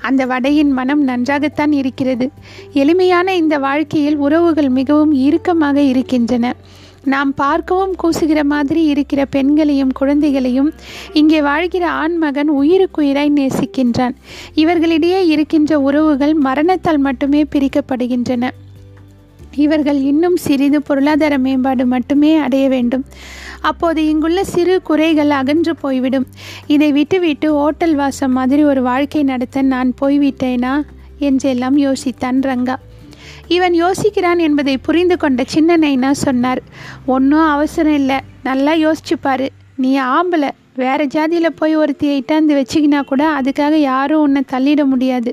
அந்த 0.00 0.26
வடையின் 0.26 0.70
மனம் 0.70 1.02
நன்றாகத்தான் 1.02 1.72
இருக்கிறது. 1.72 2.30
எளிமையான 2.72 3.36
இந்த 3.36 3.58
வாழ்க்கையில் 3.58 4.16
உறவுகள் 4.16 4.68
மிகவும் 4.68 5.12
இறுக்கமாக 5.12 5.80
இருக்கின்றன. 5.80 6.54
நாம் 7.04 7.34
பார்க்கவும் 7.34 7.94
கூசுகிற 8.02 8.44
மாதிரி 8.44 8.84
இருக்கிற 8.84 9.24
பெண்களையும் 9.24 9.92
குழந்தைகளையும் 9.92 10.72
இங்கே 11.12 11.42
வாழ்கிற 11.42 11.84
ஆண் 11.90 12.16
மகன் 12.16 12.50
உயிருக்குயிராய் 12.60 13.32
நேசிக்கின்றான். 13.38 14.16
இவர்களிடையே 14.54 15.22
இருக்கின்ற 15.26 15.80
உறவுகள் 15.80 16.34
மரணத்தால் 16.34 16.98
மட்டுமே 16.98 17.42
பிரிக்கப்படுகின்றன. 17.54 18.50
இவர்கள் 19.54 19.96
இன்னும் 19.96 20.36
சிறிது 20.36 20.82
பொருளாதார 20.82 21.38
மேம்பாடு 21.38 21.86
மட்டுமே 21.86 22.36
அடைய 22.36 22.68
வேண்டும். 22.68 23.04
அப்போது 23.60 24.06
இங்குள்ள 24.06 24.44
சிறு 24.44 24.82
குறைகள் 24.82 25.30
அகன்று 25.30 25.76
போய்விடும். 25.76 26.26
இதை 26.66 26.92
விட்டுவிட்டு 26.92 27.54
ஓட்டல் 27.54 27.94
வாசம் 27.94 28.32
மாதிரி 28.32 28.64
ஒரு 28.64 28.82
வாழ்க்கை 28.82 29.22
நடத்த 29.22 29.62
நான் 29.62 29.94
போய்விட்டேனா? 30.00 30.82
என்றெல்லாம் 31.18 31.78
யோசித்தான் 31.78 32.40
ரங்கா. 32.40 32.74
இவன் 33.46 33.84
யோசிக்கிறான் 33.84 34.38
என்பதை 34.38 34.78
புரிந்து 34.78 35.16
கொண்ட 35.16 35.44
சின்ன 35.46 35.76
நைனா 35.76 36.10
சொன்னார் 36.10 36.62
ஒன்றும் 37.06 37.48
அவசரம் 37.48 37.94
இல்லை. 37.94 38.16
நல்லா 38.42 38.74
யோசிச்சுப்பாரு 38.74 39.48
நீ 39.76 40.00
ஆம்பளை. 40.00 40.50
வேறு 40.76 41.06
ஜாதியில் 41.06 41.56
போய் 41.56 41.76
ஒருத்தியை 41.76 42.22
இட்டாந்து 42.22 42.62
வச்சிக்கினா 42.62 43.04
கூட 43.04 43.40
அதுக்காக 43.40 43.72
யாரும் 43.72 44.20
உன்னை 44.20 44.42
தள்ளிட 44.52 44.84
முடியாது. 44.84 45.30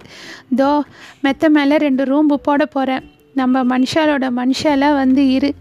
தோ 0.57 0.81
மெத்த 1.21 1.49
மேலே 1.49 1.77
ரெண்டு 1.77 2.03
ரூம்பு 2.03 2.33
போட 2.33 2.65
போகிறேன் 2.65 3.17
நம்ம 3.41 3.63
மனுஷாலோட 3.73 4.27
மனுஷாலாம் 4.41 4.99
வந்து 5.01 5.23
இரு. 5.37 5.51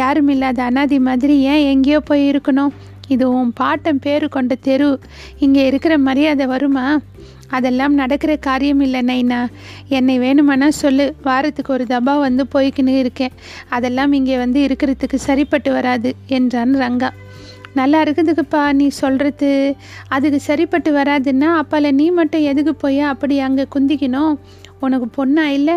யாரும் 0.00 0.32
இல்லாத 0.34 0.62
அனாதி 0.70 0.98
மாதிரி 1.08 1.36
ஏன் 1.52 1.66
எங்கேயோ 1.72 2.00
போய் 2.10 2.30
இருக்கணும்? 2.32 2.74
இது 3.14 3.24
உன் 3.38 3.50
பாட்டம் 3.60 4.02
பேரு 4.04 4.26
கொண்ட 4.34 4.54
தெரு. 4.68 4.90
இங்கே 5.44 5.62
இருக்கிற 5.70 5.94
மரியாதை 6.08 6.46
வருமா? 6.52 6.84
அதெல்லாம் 7.56 7.94
நடக்கிற 8.00 8.32
காரியம் 8.46 8.82
இல்லை 8.84 9.00
நைனா. 9.10 9.40
என்னை 9.96 10.14
வேணுமானா 10.22 10.68
சொல்லு. 10.82 11.06
வாரத்துக்கு 11.26 11.70
ஒரு 11.76 11.84
தபா 11.92 12.14
வந்து 12.26 12.44
போய்க்கின்னு 12.54 12.94
இருக்கேன். 13.02 13.34
அதெல்லாம் 13.76 14.14
இங்கே 14.18 14.36
வந்து 14.44 14.60
இருக்கிறதுக்கு 14.66 15.18
சரிப்பட்டு 15.28 15.72
வராது 15.78 16.12
என்றான் 16.36 16.74
ரங்கா. 16.84 17.10
நல்லா 17.78 18.00
இருக்குதுக்குப்பா 18.04 18.62
நீ 18.78 18.86
சொல்கிறது 19.02 19.48
அதுக்கு 20.16 20.38
சரிப்பட்டு 20.40 20.90
வராதுன்னா 20.98 21.48
அப்பால 21.60 21.90
நீ 22.00 22.06
மட்டும் 22.18 22.44
எதுக்கு 22.50 22.72
போய் 22.82 23.00
அப்படி 23.12 23.36
அங்கே 23.46 23.64
குந்திக்கணும்? 23.74 24.34
உனக்கு 24.88 25.08
பொண்ணா 25.16 25.44
இல்லை? 25.58 25.76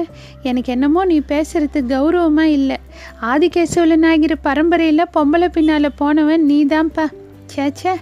எனக்கு 0.50 0.70
என்னமோ 0.76 1.02
நீ 1.12 1.18
பேசுறது 1.32 1.80
கௌரவமாக 1.94 2.56
இல்லை. 2.58 2.78
ஆதிகேசவல 3.32 3.98
நாயகிற 4.06 4.36
பரம்பரையில் 4.48 5.12
பொம்பளை 5.18 5.50
பின்னால் 5.58 5.98
போனவன் 6.02 6.46
நீ 6.52 6.60
தான்ப்பா 6.74 7.06
சேச்சே 7.54 7.96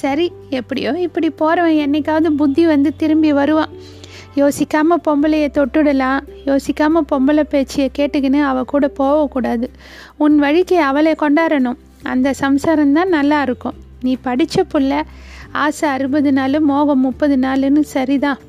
சரி 0.00 0.26
எப்படியோ 0.58 0.92
இப்படி 1.06 1.28
போகிறவன் 1.40 1.82
என்னைக்காவது 1.84 2.30
புத்தி 2.40 2.62
வந்து 2.72 2.90
திரும்பி 3.02 3.30
வருவான். 3.38 3.72
யோசிக்காமல் 4.40 5.02
பொம்பளையை 5.06 5.48
தொட்டுடலாம். 5.58 6.24
யோசிக்காமல் 6.48 7.06
பொம்பளை 7.12 7.44
பேச்சியை 7.52 7.86
கேட்டுக்கின்னு 7.98 8.40
அவள் 8.50 8.70
கூட 8.72 8.88
போகக்கூடாது 9.00 9.68
உன் 10.24 10.36
வழிக்கு 10.44 10.78
அவளை 10.88 11.12
கொண்டாடணும். 11.22 11.78
அந்த 12.12 12.34
சம்சாரம்தான் 12.42 13.14
நல்லா 13.16 13.38
இருக்கும். 13.46 13.78
நீ 14.06 14.12
படித்த 14.26 14.64
புள்ள. 14.72 15.00
ஆசை 15.64 15.86
அறுபது 15.94 16.30
நாள் 16.38 16.56
மோகம் 16.70 17.04
முப்பது 17.06 17.36
நாளுன்னு 17.44 17.82
சரிதான். 17.94 18.40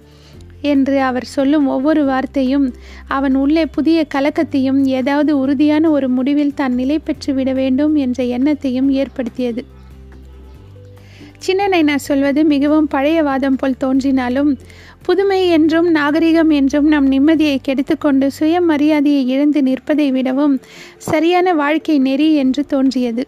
என்று 0.62 1.02
அவர் 1.02 1.26
சொல்லும் 1.26 1.68
ஒவ்வொரு 1.68 2.06
வார்த்தையும் 2.06 2.74
அவன் 3.08 3.36
உள்ளே 3.36 3.66
புதிய 3.66 4.08
கலக்கத்தையும் 4.16 4.84
ஏதாவது 4.84 5.40
உறுதியான 5.40 5.90
ஒரு 5.90 6.10
முடிவில் 6.10 6.54
தான் 6.54 6.74
நிலை 6.74 7.00
பெற்று 7.00 7.34
விட 7.34 7.54
வேண்டும் 7.54 7.96
என்ற 7.96 8.24
எண்ணத்தையும் 8.24 8.90
ஏற்படுத்தியது. 8.90 9.66
சின்னனை 11.40 11.84
நான் 11.84 11.98
சொல்வது 11.98 12.46
மிகவும் 12.46 12.88
பழைய 12.88 13.24
வாதம் 13.24 13.56
போல் 13.56 13.78
தோன்றினாலும் 13.78 14.58
புதுமை 15.04 15.50
என்றும் 15.50 15.92
நாகரிகம் 15.92 16.50
என்றும் 16.50 16.88
நம் 16.88 17.12
நிம்மதியை 17.12 17.58
கெடுத்துக்கொண்டு 17.68 18.30
சுயமரியாதையை 18.40 19.26
இழந்து 19.26 19.64
நிற்பதை 19.64 20.12
விடவும் 20.12 20.60
சரியான 20.98 21.54
வாழ்க்கை 21.54 22.00
நெறி 22.00 22.34
என்று 22.36 22.66
தோன்றியது. 22.66 23.28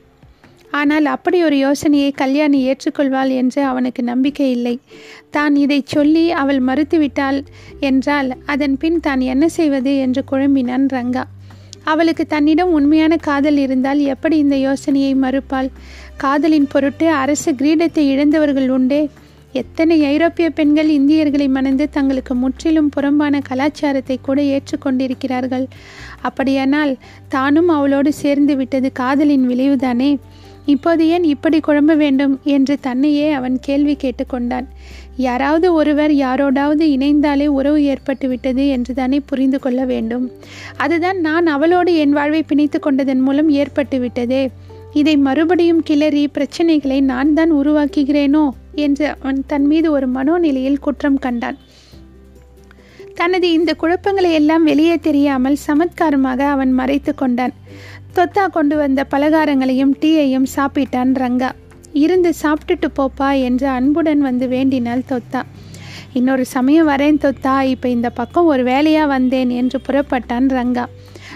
ஆனால் 0.71 1.05
அப்படி 1.05 1.43
ஒரு 1.43 1.57
யோசனையை 1.57 2.11
கல்யாணி 2.11 2.59
ஏற்றுக்கொள்வாள் 2.69 3.27
என்று 3.27 3.63
அவனுக்கு 3.63 4.03
நம்பிக்கை 4.03 4.51
இல்லை. 4.51 4.79
தான் 5.29 5.55
இதை 5.55 5.83
சொல்லி 5.85 6.31
அவள் 6.31 6.59
மறுத்துவிட்டாள் 6.59 7.39
என்றால் 7.79 8.29
அதன் 8.45 8.77
பின் 8.77 8.99
தான் 8.99 9.19
என்ன 9.19 9.47
செய்வது 9.47 9.97
என்று 9.97 10.23
குழம்பினான் 10.31 10.87
ரங்கா. 10.93 11.23
அவளுக்கு 11.83 12.25
தன்னிடம் 12.25 12.71
உண்மையான 12.71 13.15
காதல் 13.15 13.57
இருந்தால் 13.57 13.99
எப்படி 13.99 14.37
இந்த 14.37 14.55
யோசனையை 14.57 15.15
மறுப்பாள்? 15.15 15.69
காதலின் 16.17 16.67
பொருட்டு 16.67 17.11
அரசு 17.11 17.51
கிரீடத்தை 17.51 18.03
இழந்தவர்கள் 18.13 18.69
உண்டே. 18.69 19.09
எத்தனை 19.53 20.03
ஐரோப்பிய 20.05 20.49
பெண்கள் 20.49 20.89
இந்தியர்களை 20.89 21.47
மணந்து 21.47 21.89
தங்களுக்கு 21.89 22.35
முற்றிலும் 22.35 22.89
புறம்பான 22.89 23.39
கலாச்சாரத்தை 23.39 24.17
கூட 24.21 24.41
ஏற்றுக்கொண்டிருக்கிறார்கள். 24.41 25.65
அப்படியானால் 26.21 26.97
தானும் 27.29 27.67
அவளோடு 27.67 28.13
சேர்ந்து 28.13 28.55
விட்டது 28.55 28.91
காதலின் 28.91 29.47
விளைவுதானே? 29.49 30.11
இப்போது 30.65 31.07
ஏன் 31.07 31.23
இப்படி 31.23 31.59
குழம்ப 31.59 31.95
வேண்டும் 31.95 32.39
என்று 32.43 32.79
தன்னையே 32.79 33.31
அவன் 33.31 33.59
கேள்வி 33.59 33.97
கேட்டுக்கொண்டான். 34.01 34.65
யாராவது 35.15 35.73
ஒருவர் 35.73 36.11
யாரோடாவது 36.11 36.85
இணைந்தாலே 36.95 37.45
உறவு 37.45 37.83
ஏற்பட்டு 37.83 38.27
விட்டது 38.27 38.67
என்று 38.67 38.93
தானே 38.93 39.19
புரிந்து 39.19 39.59
கொள்ள 39.59 39.85
வேண்டும். 39.85 40.31
அதுதான் 40.77 41.19
நான் 41.19 41.45
அவளோடு 41.45 41.95
என் 41.95 42.11
வாழ்வை 42.11 42.43
பிணைத்து 42.47 42.79
கொண்டதன் 42.79 43.19
மூலம் 43.19 43.49
ஏற்பட்டு 43.49 43.99
விட்டதே. 43.99 44.49
இதை 44.93 45.17
மறுபடியும் 45.17 45.83
கிளறி 45.83 46.29
பிரச்சனைகளை 46.33 47.01
நான் 47.01 47.33
தான் 47.33 47.53
உருவாக்குகிறேனோ 47.53 48.49
என்று 48.75 49.07
அவன் 49.21 49.43
தன் 49.47 49.65
மீது 49.65 49.91
ஒரு 49.91 50.07
மனோநிலையில் 50.07 50.79
குற்றம் 50.79 51.19
கண்டான். 51.19 51.57
தனது 53.15 53.51
இந்த 53.51 53.75
குழப்பங்களை 53.81 54.31
எல்லாம் 54.31 54.63
வெளியே 54.63 54.97
தெரியாமல் 54.97 55.57
சமத்காரமாக 55.67 56.39
அவன் 56.39 56.71
மறைத்து 56.71 57.15
கொண்டான். 57.15 57.53
தொத்தா 58.17 58.43
கொண்டு 58.49 58.75
வந்த 58.75 59.01
பலகாரங்களையும் 59.11 59.91
டீயையும் 60.01 60.47
சாப்பிட்டான் 60.55 61.11
ரங்கா. 61.23 61.49
இருந்து 62.03 62.29
சாப்பிட்டுட்டு 62.41 62.87
போப்பா 62.99 63.29
என்று 63.41 63.67
அன்புடன் 63.67 64.19
வந்து 64.19 64.47
வேண்டினாள் 64.47 65.03
தொத்தா. 65.11 65.41
இன்னொரு 66.13 66.45
சமயம் 66.45 66.89
வரேன் 66.89 67.19
தொத்தா 67.25 67.61
இப்போ 67.73 67.87
இந்த 67.89 68.09
பக்கம் 68.09 68.45
ஒரு 68.45 68.63
வேலையாக 68.63 69.07
வந்தேன் 69.07 69.49
என்று 69.59 69.79
புறப்பட்டான் 69.87 70.49
ரங்கா. 70.57 70.85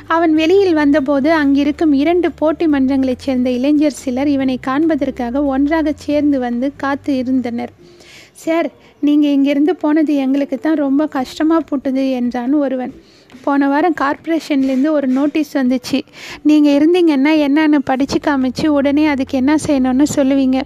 அவன் 0.07 0.33
வெளியில் 0.33 0.73
வந்தபோது 0.73 1.29
அங்கிருக்கும் 1.41 1.93
இரண்டு 1.93 2.31
போட்டி 2.31 2.65
மன்றங்களைச் 2.67 3.25
சேர்ந்த 3.25 3.49
இளைஞர் 3.49 3.99
சிலர் 4.03 4.27
இவனை 4.27 4.57
காண்பதற்காக 4.67 5.43
ஒன்றாக 5.55 5.93
சேர்ந்து 6.05 6.39
வந்து 6.39 6.69
காத்து 6.75 7.17
இருந்தனர். 7.17 7.73
சார் 8.43 8.69
நீங்கள் 8.99 9.31
இங்கிருந்து 9.31 9.75
போனது 9.75 10.13
எங்களுக்கு 10.15 10.57
தான் 10.59 10.81
ரொம்ப 10.85 11.07
கஷ்டமாக 11.17 11.63
போட்டுது 11.69 12.03
என்றான் 12.11 12.53
ஒருவன். 12.65 12.93
போன 13.45 13.67
வாரம் 13.67 13.99
கார்ப்பரேஷன்லேருந்து 14.01 14.91
ஒரு 14.97 15.07
நோட்டீஸ் 15.07 15.53
வந்துச்சு. 15.57 15.99
நீங்கள் 16.49 16.75
இருந்தீங்கன்னா 16.77 17.33
என்னன்னு 17.47 17.81
படித்து 17.91 18.19
காமிச்சு 18.27 18.67
உடனே 18.77 19.05
அதுக்கு 19.07 19.37
என்ன 19.37 19.55
செய்யணும்னு 19.67 20.07
சொல்லுவீங்க. 20.17 20.59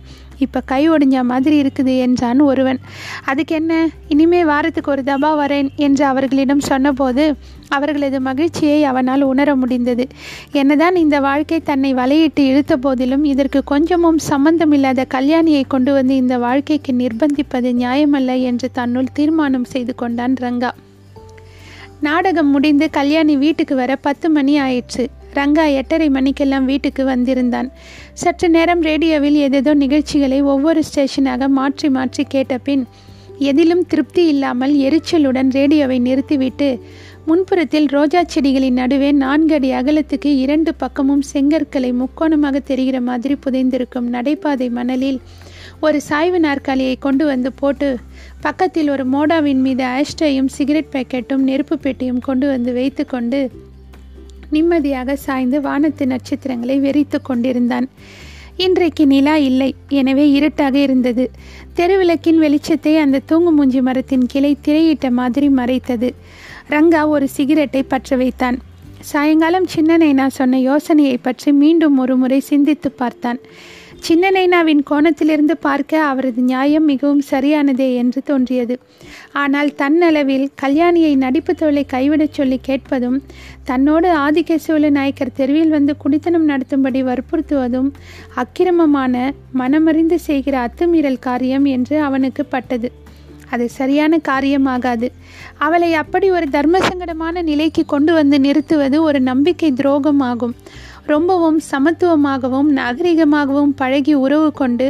இப்போ 0.46 0.60
கை 0.72 0.82
ஒடிஞ்ச 0.94 1.24
மாதிரி 1.30 1.56
இருக்குது 1.62 1.94
என்றான் 1.98 2.40
ஒருவன். 2.40 2.80
அதுக்கு 3.26 3.54
என்ன? 3.56 3.74
இனிமே 4.08 4.42
வாரத்துக்கு 4.46 4.92
ஒரு 4.92 5.04
தபா 5.04 5.32
வரேன் 5.40 5.70
என்று 5.86 6.04
அவர்களிடம் 6.06 6.62
சொன்னபோது 6.68 7.24
அவர்களது 7.70 8.18
மகிழ்ச்சியை 8.28 8.78
அவனால் 8.84 9.24
உணர 9.32 9.56
முடிந்தது. 9.56 10.06
என்னதான் 10.52 10.96
இந்த 10.96 11.20
வாழ்க்கை 11.20 11.60
தன்னை 11.62 11.92
வலையிட்டு 12.02 12.44
இழுத்த 12.52 12.78
போதிலும் 12.78 13.26
இதற்கு 13.34 13.62
கொஞ்சமும் 13.74 14.20
சம்பந்தமில்லாத 14.32 15.08
கல்யாணியை 15.16 15.64
கொண்டு 15.68 15.94
வந்து 15.94 16.16
இந்த 16.16 16.38
வாழ்க்கைக்கு 16.38 16.94
நிர்பந்திப்பது 17.04 17.72
நியாயமல்ல 17.84 18.42
என்று 18.52 18.70
தன்னுள் 18.72 19.16
தீர்மானம் 19.20 19.72
செய்து 19.74 19.96
கொண்டான் 19.96 20.38
ரங்கா. 20.46 20.72
நாடகம் 22.02 22.50
முடிந்து 22.50 22.90
கல்யாணி 22.90 23.36
வீட்டுக்கு 23.38 23.76
வர 23.76 23.96
பத்து 23.96 24.30
மணி 24.30 24.60
ஆயிடுச்சு 24.60 25.08
ரங்கா 25.34 25.74
எட்டரை 25.74 26.10
மணிக்கெல்லாம் 26.10 26.66
வீட்டுக்கு 26.66 27.06
வந்திருந்தான். 27.06 27.72
சற்று 28.14 28.50
நேரம் 28.50 28.82
ரேடியோவில் 28.82 29.36
ஏதேதோ 29.36 29.74
நிகழ்ச்சிகளை 29.74 30.42
ஒவ்வொரு 30.42 30.84
ஸ்டேஷனாக 30.94 31.48
மாற்றி 31.48 31.90
மாற்றி 31.90 32.24
கேட்ட 32.24 32.58
பின் 32.58 32.86
எதிலும் 33.40 33.86
திருப்தி 33.86 34.26
இல்லாமல் 34.28 34.74
எரிச்சலுடன் 34.76 35.50
ரேடியோவை 35.52 36.00
நிறுத்திவிட்டு 36.00 36.82
முன்புறத்தில் 37.26 37.88
ரோஜா 37.88 38.22
செடிகளின் 38.36 38.80
நடுவே 38.82 39.12
நான்கு 39.12 39.54
அடி 39.54 39.72
அகலத்துக்கு 39.72 40.38
இரண்டு 40.38 40.76
பக்கமும் 40.76 41.24
செங்கற்களை 41.34 41.94
முக்கோணமாக 41.94 42.60
தெரிகிற 42.60 43.02
மாதிரி 43.02 43.38
புதைந்திருக்கும் 43.46 44.08
நடைபாதை 44.12 44.70
மணலில் 44.70 45.22
ஒரு 45.80 46.02
சாய்வு 46.02 46.40
நாற்காலியை 46.40 46.96
கொண்டு 47.00 47.26
வந்து 47.26 47.54
போட்டு 47.54 47.98
பக்கத்தில் 48.42 48.90
ஒரு 48.90 49.04
மோடாவின் 49.10 49.62
மீது 49.62 49.84
ஆஷ்டையும் 49.84 50.46
சிகரெட் 50.46 50.92
பேக்கெட்டும் 50.92 51.44
நெருப்பு 51.50 51.78
பெட்டியும் 51.78 52.20
கொண்டு 52.20 52.48
வந்து 52.48 52.74
வைத்து 52.74 53.06
கொண்டு 53.06 53.52
நிம்மதியாக 54.50 55.16
சாய்ந்து 55.16 55.62
வானத்து 55.62 56.08
நட்சத்திரங்களை 56.08 56.80
வெறித்து 56.80 57.18
கொண்டிருந்தான். 57.22 57.88
இன்றைக்கு 58.58 59.08
நிலா 59.08 59.36
இல்லை. 59.36 59.76
எனவே 59.88 60.32
இருட்டாக 60.32 60.78
இருந்தது. 60.78 61.32
தெருவிளக்கின் 61.76 62.40
வெளிச்சத்தை 62.40 62.94
அந்த 63.00 63.22
தூங்கு 63.26 63.52
மூஞ்சி 63.52 63.82
மரத்தின் 63.82 64.26
கிளை 64.26 64.58
திரையிட்ட 64.64 65.12
மாதிரி 65.12 65.50
மறைத்தது. 65.50 66.14
ரங்கா 66.70 67.08
ஒரு 67.08 67.28
சிகரெட்டை 67.28 67.84
பற்ற 67.84 68.16
வைத்தான். 68.16 68.58
சாயங்காலம் 69.02 69.68
சின்ன 69.68 69.98
நைனா 69.98 70.28
சொன்ன 70.28 70.60
யோசனையை 70.60 71.18
பற்றி 71.18 71.52
மீண்டும் 71.52 71.98
ஒரு 71.98 72.18
முறை 72.18 72.40
சிந்தித்து 72.40 72.92
பார்த்தான். 72.92 73.40
சின்ன 74.00 74.30
நைனாவின் 74.32 74.82
கோணத்திலிருந்து 74.90 75.52
பார்க்க 75.60 76.04
அவரது 76.04 76.42
நியாயம் 76.42 76.86
மிகவும் 76.86 77.22
சரியானதே 77.30 77.96
என்று 77.96 78.24
தோன்றியது. 78.24 78.80
ஆனால் 79.34 79.70
தன்னளவில் 79.78 80.48
கல்யாணியை 80.62 81.16
நடிப்பு 81.16 81.56
தொழிலை 81.56 81.86
கைவிடச் 81.86 82.34
சொல்லி 82.34 82.60
கேட்பதும் 82.62 83.24
தன்னோடு 83.64 84.18
ஆதிக்க 84.18 84.56
சோழ 84.56 84.90
நாயக்கர் 84.90 85.36
தெருவில் 85.36 85.70
வந்து 85.70 85.98
குடித்தனம் 85.98 86.50
நடத்தும்படி 86.50 87.04
வற்புறுத்துவதும் 87.04 87.92
அக்கிரமமான 88.36 89.34
மனமறிந்து 89.58 90.16
செய்கிற 90.16 90.70
அத்துமீறல் 90.70 91.20
காரியம் 91.20 91.66
என்று 91.66 92.02
அவனுக்கு 92.02 92.46
பட்டது. 92.46 92.92
அது 93.50 93.70
சரியான 93.70 94.20
காரியமாகாது. 94.28 95.08
அவளை 95.58 95.94
அப்படி 95.94 96.32
ஒரு 96.32 96.48
தர்மசங்கடமான 96.52 97.42
நிலைக்கு 97.42 97.86
கொண்டு 97.86 98.14
வந்து 98.14 98.40
நிறுத்துவது 98.40 99.02
ஒரு 99.02 99.20
நம்பிக்கை 99.20 99.72
துரோகம் 99.72 100.20
ஆகும் 100.20 100.56
ரொம்பவும் 101.08 101.60
சமத்துவமாகவும் 101.72 102.70
நாகரிகமாகவும் 102.80 103.74
பழகி 103.76 104.14
உறவு 104.26 104.50
கொண்டு 104.52 104.88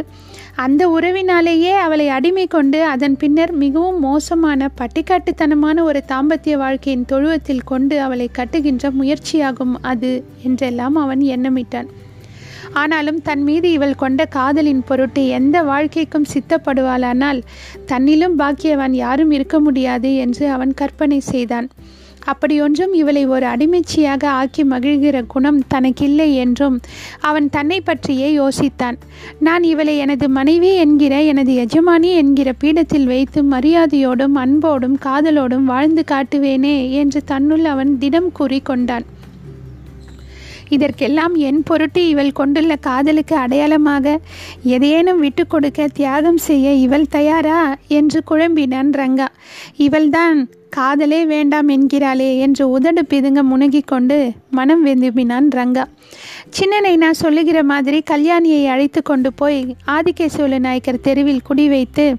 அந்த 0.64 0.84
உறவினாலேயே 0.90 1.74
அவளை 1.86 2.06
அடிமை 2.10 2.46
கொண்டு 2.48 2.80
அதன் 2.94 3.18
பின்னர் 3.18 3.54
மிகவும் 3.64 4.00
மோசமான 4.00 4.70
பட்டிக்காட்டுத்தனமான 4.80 5.84
ஒரு 5.90 6.00
தாம்பத்திய 6.12 6.56
வாழ்க்கையின் 6.64 7.06
தொழுவத்தில் 7.06 7.68
கொண்டு 7.72 7.96
அவளை 8.06 8.28
கட்டுகின்ற 8.38 8.92
முயற்சியாகும் 9.00 9.76
அது 9.92 10.12
என்றெல்லாம் 10.44 10.98
அவன் 11.04 11.24
எண்ணமிட்டான். 11.36 11.90
ஆனாலும் 12.74 13.20
தன் 13.22 13.44
மீது 13.44 13.68
இவள் 13.72 14.00
கொண்ட 14.02 14.22
காதலின் 14.36 14.84
பொருட்டு 14.88 15.22
எந்த 15.38 15.58
வாழ்க்கைக்கும் 15.64 16.30
சித்தப்படுவாளானால் 16.34 17.40
தன்னிலும் 17.92 18.36
பாக்கியவன் 18.42 18.96
யாரும் 19.04 19.32
இருக்க 19.32 19.58
முடியாது 19.60 20.10
என்று 20.26 20.46
அவன் 20.56 20.74
கற்பனை 20.74 21.20
செய்தான். 21.32 21.68
அப்படியொன்றும் 22.32 22.94
இவளை 22.94 23.24
ஒரு 23.26 23.46
அடிமைச்சியாக 23.48 24.26
ஆக்கி 24.40 24.64
மகிழ்கிற 24.64 25.24
குணம் 25.28 25.60
தனக்கில்லை 25.74 26.30
என்றும் 26.34 26.78
அவன் 27.22 27.50
தன்னை 27.50 27.82
பற்றியே 27.82 28.30
யோசித்தான். 28.38 28.98
நான் 29.40 29.64
இவளை 29.64 29.98
எனது 29.98 30.30
மனைவி 30.30 30.72
என்கிற 30.76 31.22
எனது 31.24 31.54
எஜமானி 31.66 32.12
என்கிற 32.16 32.52
பீடத்தில் 32.64 33.06
வைத்து 33.06 33.42
மரியாதையோடும் 33.44 34.38
அன்போடும் 34.44 34.98
காதலோடும் 35.06 35.68
வாழ்ந்து 35.74 36.04
காட்டுவேனே 36.12 36.78
என்று 37.02 37.22
தன்னுள் 37.24 37.66
அவன் 37.66 37.94
திடம் 37.98 38.32
கூறி 38.32 38.60
கொண்டான். 38.60 39.06
இதற்கெல்லாம் 40.70 41.36
என் 41.36 41.64
பொருட்டு 41.64 42.08
இவள் 42.08 42.32
கொண்டுள்ள 42.32 42.76
காதலுக்கு 42.76 43.36
அடையாளமாக 43.36 44.20
எதேனும் 44.66 45.20
விட்டு 45.20 45.48
கொடுக்க 45.48 45.88
தியாகம் 45.88 46.38
செய்ய 46.38 46.74
இவள் 46.74 47.08
தயாரா? 47.08 47.78
என்று 47.88 48.24
குழம்பினான் 48.30 48.90
ரங்கா. 48.90 49.28
இவள்தான் 49.78 50.50
காதலே 50.70 51.26
வேண்டாம் 51.26 51.70
என்கிறாளே 51.70 52.40
என்று 52.40 52.70
உதடு 52.70 53.06
பிதுங்க 53.10 53.42
முனகிக் 53.42 53.88
கொண்டு 53.88 54.32
மனம் 54.50 54.86
வெந்துபினான் 54.86 55.48
ரங்கா. 55.56 55.84
சின்னனை 56.50 56.96
நான் 56.96 57.14
சொல்லுகிற 57.14 57.64
மாதிரி 57.64 58.04
கல்யாணியை 58.12 58.68
அழைத்து 58.68 59.02
கொண்டு 59.02 59.34
போய் 59.34 59.76
ஆதிகேசவல 59.88 60.60
நாயக்கர் 60.60 61.00
தெருவில் 61.00 61.42
குடி 61.42 61.68
வைத்து 61.68 62.16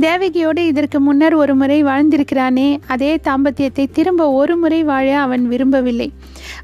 தேவகியோடு 0.00 0.58
இதற்கு 0.58 1.00
முன்னர் 1.00 1.34
ஒரு 1.34 1.54
முறை 1.54 1.84
வாழ்ந்திருக்கிறானே 1.84 2.78
அதே 2.88 3.18
தாம்பத்தியத்தை 3.24 3.86
திரும்ப 3.92 4.30
ஒரு 4.30 4.56
முறை 4.56 4.82
வாழ 4.82 5.18
அவன் 5.18 5.48
விரும்பவில்லை. 5.48 6.12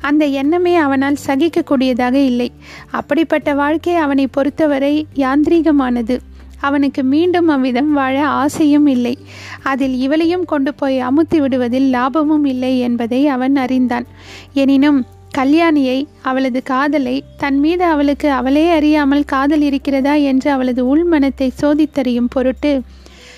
அந்த 0.01 0.25
எண்ணமே 0.25 0.77
அவனால் 0.77 1.23
சகிக்கக்கூடியதாக 1.27 2.15
இல்லை. 2.15 2.53
அப்படிப்பட்ட 2.91 3.55
வாழ்க்கை 3.55 3.95
அவனை 3.95 4.27
பொறுத்தவரை 4.27 5.07
யாந்திரீகமானது. 5.15 6.17
அவனுக்கு 6.61 7.03
மீண்டும் 7.05 7.49
அவ்விதம் 7.49 7.93
வாழ 7.93 8.27
ஆசையும் 8.27 8.87
இல்லை. 8.87 9.19
அதில் 9.63 9.97
இவளையும் 10.09 10.45
கொண்டு 10.45 10.75
போய் 10.75 11.03
அமுத்தி 11.03 11.39
விடுவதில் 11.39 11.89
லாபமும் 11.91 12.45
இல்லை 12.45 12.79
என்பதை 12.79 13.27
அவன் 13.27 13.57
அறிந்தான். 13.57 14.07
எனினும் 14.53 15.01
கல்யாணியை 15.39 16.07
அவளது 16.23 16.63
காதலை 16.63 17.23
தன் 17.37 17.59
மீது 17.59 17.85
அவளுக்கு 17.85 18.31
அவளே 18.31 18.71
அறியாமல் 18.71 19.25
காதல் 19.25 19.61
இருக்கிறதா 19.61 20.15
என்று 20.15 20.51
அவளது 20.51 20.83
உள்மனத்தை 20.85 21.49
சோதித்தறியும் 21.63 22.31
பொருட்டு 22.31 22.81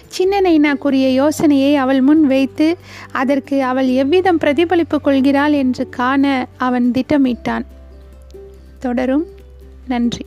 சின்ன 0.08 0.40
நைனா 0.40 0.78
கூறிய 0.78 1.10
யோசனையை 1.10 1.76
அவள் 1.76 2.00
முன் 2.00 2.26
வைத்து 2.26 2.76
அதற்கு 3.12 3.64
அவள் 3.64 3.86
எவ்விதம் 3.86 4.38
பிரதிபலிப்பு 4.38 5.00
கொள்கிறாள் 5.00 5.52
என்று 5.52 5.88
காண 5.88 6.46
அவன் 6.56 6.90
திட்டமிட்டான். 6.90 7.64
தொடரும். 8.78 9.26
நன்றி. 9.88 10.26